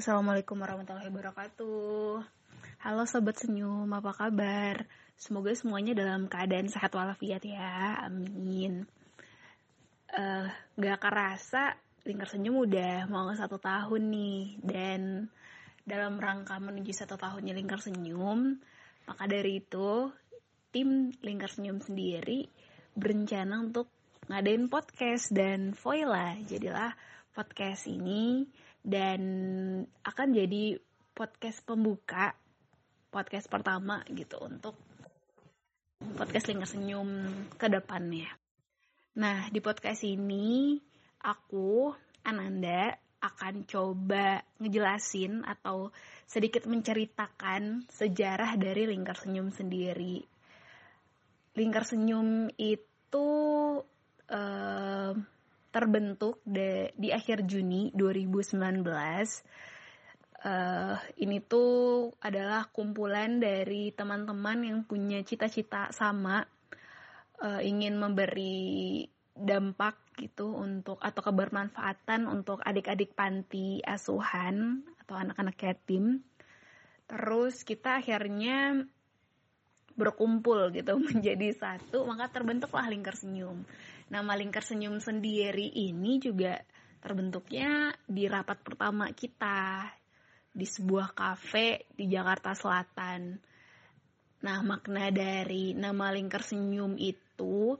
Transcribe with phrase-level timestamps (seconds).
[0.00, 2.24] Assalamualaikum warahmatullahi wabarakatuh.
[2.88, 4.88] Halo sobat senyum, apa kabar?
[5.20, 8.88] Semoga semuanya dalam keadaan sehat walafiat ya, amin.
[10.08, 10.48] Uh,
[10.80, 11.76] gak kerasa
[12.08, 15.28] lingkar senyum udah mau satu tahun nih dan
[15.84, 18.56] dalam rangka menuju satu tahunnya lingkar senyum,
[19.04, 20.08] maka dari itu
[20.72, 22.48] tim lingkar senyum sendiri
[22.96, 23.92] berencana untuk
[24.32, 26.96] ngadain podcast dan Voila jadilah
[27.36, 28.48] podcast ini
[28.80, 29.20] dan
[30.02, 30.80] akan jadi
[31.12, 32.32] podcast pembuka
[33.10, 34.78] podcast pertama gitu untuk
[36.16, 37.10] podcast Lingkar Senyum
[37.60, 38.30] ke depannya.
[39.20, 40.78] Nah, di podcast ini
[41.20, 41.92] aku
[42.24, 45.92] Ananda akan coba ngejelasin atau
[46.24, 50.24] sedikit menceritakan sejarah dari Lingkar Senyum sendiri.
[51.52, 53.28] Lingkar Senyum itu
[54.30, 55.12] uh,
[55.70, 58.58] terbentuk de, di akhir Juni 2019.
[60.40, 66.40] Uh, ini tuh adalah kumpulan dari teman-teman yang punya cita-cita sama,
[67.44, 69.04] uh, ingin memberi
[69.36, 76.24] dampak gitu untuk atau kebermanfaatan untuk adik-adik panti asuhan atau anak-anak yatim.
[77.08, 78.84] Terus kita akhirnya
[80.00, 83.68] berkumpul gitu menjadi satu maka terbentuklah lingkar senyum.
[84.08, 86.56] Nama lingkar senyum sendiri ini juga
[87.04, 89.84] terbentuknya di rapat pertama kita
[90.50, 93.38] di sebuah kafe di Jakarta Selatan.
[94.40, 97.76] Nah makna dari nama lingkar senyum itu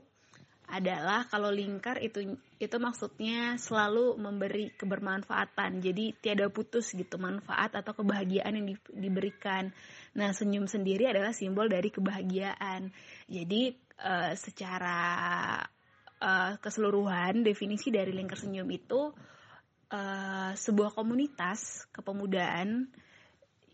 [0.71, 5.83] adalah kalau lingkar itu itu maksudnya selalu memberi kebermanfaatan.
[5.83, 9.75] Jadi tiada putus gitu manfaat atau kebahagiaan yang di, diberikan.
[10.15, 12.87] Nah, senyum sendiri adalah simbol dari kebahagiaan.
[13.27, 14.99] Jadi uh, secara
[16.23, 19.11] uh, keseluruhan definisi dari lingkar senyum itu
[19.91, 22.87] uh, sebuah komunitas kepemudaan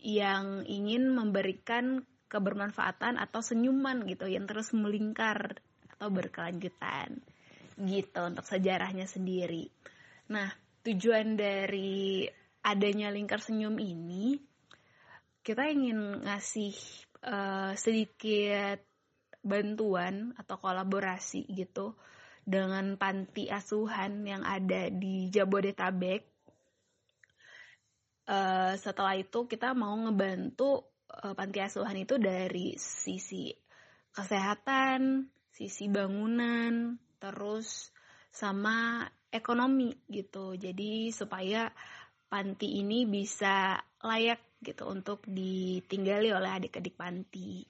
[0.02, 5.62] yang ingin memberikan kebermanfaatan atau senyuman gitu yang terus melingkar
[5.98, 7.18] atau berkelanjutan
[7.74, 9.66] gitu untuk sejarahnya sendiri.
[10.30, 10.46] Nah,
[10.86, 12.22] tujuan dari
[12.62, 14.38] adanya lingkar senyum ini
[15.42, 16.74] kita ingin ngasih
[17.26, 18.78] uh, sedikit
[19.42, 21.98] bantuan atau kolaborasi gitu
[22.46, 26.22] dengan panti asuhan yang ada di Jabodetabek.
[28.28, 33.48] Uh, setelah itu kita mau ngebantu uh, panti asuhan itu dari sisi
[34.12, 35.24] kesehatan,
[35.58, 37.90] sisi bangunan, terus
[38.30, 39.02] sama
[39.34, 40.54] ekonomi gitu.
[40.54, 41.66] Jadi supaya
[42.30, 43.74] panti ini bisa
[44.06, 47.66] layak gitu untuk ditinggali oleh adik-adik panti.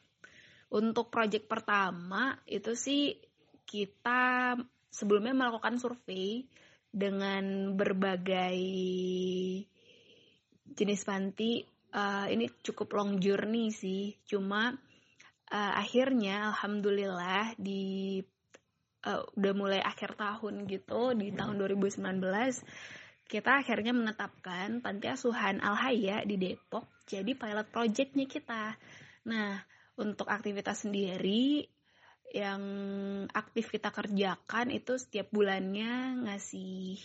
[0.68, 3.16] Untuk proyek pertama itu sih
[3.64, 4.52] kita
[4.92, 6.44] sebelumnya melakukan survei
[6.92, 8.60] dengan berbagai
[10.76, 11.64] jenis panti.
[11.88, 14.76] Uh, ini cukup long journey sih, cuma
[15.52, 18.20] uh, akhirnya alhamdulillah di
[19.04, 22.00] uh, udah mulai akhir tahun gitu di tahun 2019
[23.28, 28.76] kita akhirnya menetapkan panti asuhan Al Haya di Depok jadi pilot projectnya kita.
[29.28, 29.60] Nah
[29.96, 31.68] untuk aktivitas sendiri
[32.28, 32.62] yang
[33.32, 37.00] aktif kita kerjakan itu setiap bulannya ngasih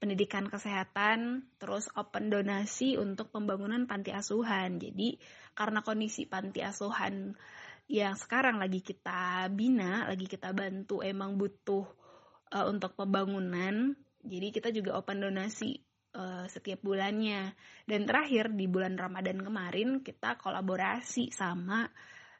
[0.00, 4.80] pendidikan kesehatan, terus open donasi untuk pembangunan panti asuhan.
[4.80, 5.20] Jadi
[5.52, 7.36] karena kondisi panti asuhan
[7.90, 11.82] yang sekarang lagi kita bina, lagi kita bantu emang butuh
[12.54, 13.98] uh, untuk pembangunan.
[14.22, 15.74] Jadi kita juga open donasi
[16.14, 17.50] uh, setiap bulannya.
[17.82, 21.90] Dan terakhir di bulan Ramadan kemarin kita kolaborasi sama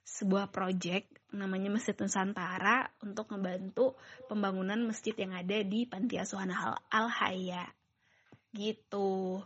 [0.07, 3.99] sebuah project namanya Masjid Nusantara untuk membantu
[4.31, 7.67] pembangunan masjid yang ada di Panti Asuhan Al Haya.
[8.55, 9.43] Gitu.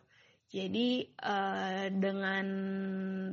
[0.54, 2.46] Jadi uh, dengan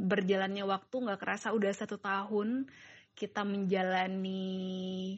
[0.09, 2.65] berjalannya waktu nggak kerasa udah satu tahun
[3.13, 5.13] kita menjalani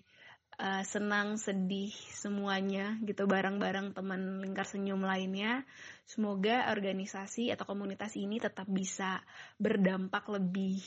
[0.59, 5.64] uh, senang sedih semuanya gitu bareng-bareng teman lingkar senyum lainnya.
[6.03, 9.23] Semoga organisasi atau komunitas ini tetap bisa
[9.56, 10.84] berdampak lebih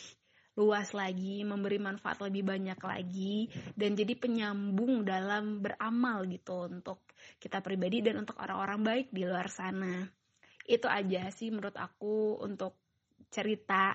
[0.61, 7.09] luas lagi, memberi manfaat lebih banyak lagi, dan jadi penyambung dalam beramal gitu untuk
[7.41, 10.05] kita pribadi dan untuk orang-orang baik di luar sana
[10.67, 12.75] itu aja sih menurut aku untuk
[13.31, 13.95] cerita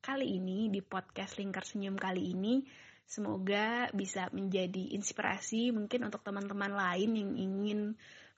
[0.00, 2.64] kali ini di podcast Lingkar Senyum kali ini.
[3.04, 7.80] Semoga bisa menjadi inspirasi mungkin untuk teman-teman lain yang ingin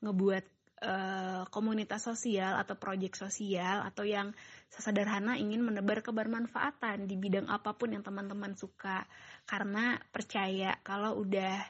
[0.01, 0.45] ngebuat
[0.81, 4.33] uh, komunitas sosial atau proyek sosial atau yang
[4.73, 9.05] sesederhana ingin menebar kebermanfaatan di bidang apa pun yang teman-teman suka.
[9.45, 11.61] Karena percaya kalau udah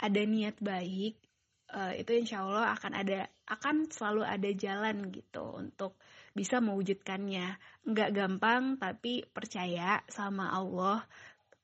[0.00, 1.25] ada niat baik
[1.72, 5.98] uh, itu insya Allah akan ada akan selalu ada jalan gitu untuk
[6.36, 7.56] bisa mewujudkannya
[7.88, 11.02] nggak gampang tapi percaya sama Allah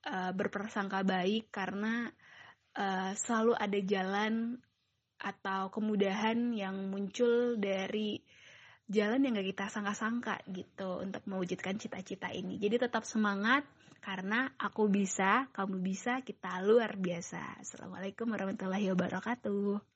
[0.09, 2.09] uh, berprasangka baik karena
[2.75, 4.57] uh, selalu ada jalan
[5.23, 8.19] atau kemudahan yang muncul dari
[8.91, 12.59] jalan yang gak kita sangka-sangka gitu untuk mewujudkan cita-cita ini.
[12.59, 13.63] Jadi tetap semangat
[14.03, 17.63] karena aku bisa, kamu bisa, kita luar biasa.
[17.63, 19.92] Assalamualaikum warahmatullahi wabarakatuh.